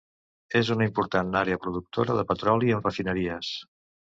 [0.59, 3.53] És una important àrea productora de petroli amb refineries.